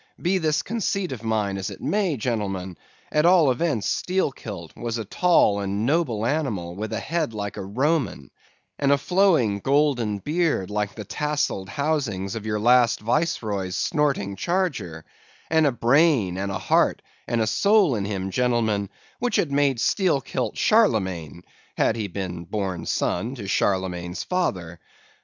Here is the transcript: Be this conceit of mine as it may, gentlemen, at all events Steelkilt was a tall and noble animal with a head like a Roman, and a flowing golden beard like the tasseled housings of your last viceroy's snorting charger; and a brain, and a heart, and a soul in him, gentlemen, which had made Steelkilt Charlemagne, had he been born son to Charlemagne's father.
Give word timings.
Be 0.19 0.39
this 0.39 0.63
conceit 0.63 1.11
of 1.11 1.21
mine 1.23 1.59
as 1.59 1.69
it 1.69 1.79
may, 1.79 2.17
gentlemen, 2.17 2.75
at 3.11 3.23
all 3.23 3.51
events 3.51 3.87
Steelkilt 3.87 4.75
was 4.75 4.97
a 4.97 5.05
tall 5.05 5.59
and 5.59 5.85
noble 5.85 6.25
animal 6.25 6.75
with 6.75 6.91
a 6.91 6.99
head 6.99 7.35
like 7.35 7.55
a 7.55 7.63
Roman, 7.63 8.31
and 8.79 8.91
a 8.91 8.97
flowing 8.97 9.59
golden 9.59 10.17
beard 10.17 10.71
like 10.71 10.95
the 10.95 11.05
tasseled 11.05 11.69
housings 11.69 12.33
of 12.33 12.47
your 12.47 12.59
last 12.59 12.99
viceroy's 12.99 13.75
snorting 13.75 14.35
charger; 14.35 15.05
and 15.51 15.67
a 15.67 15.71
brain, 15.71 16.35
and 16.35 16.51
a 16.51 16.57
heart, 16.57 17.03
and 17.27 17.39
a 17.39 17.45
soul 17.45 17.93
in 17.95 18.05
him, 18.05 18.31
gentlemen, 18.31 18.89
which 19.19 19.35
had 19.35 19.51
made 19.51 19.79
Steelkilt 19.79 20.57
Charlemagne, 20.57 21.43
had 21.77 21.95
he 21.95 22.07
been 22.07 22.45
born 22.45 22.87
son 22.87 23.35
to 23.35 23.47
Charlemagne's 23.47 24.23
father. 24.23 24.79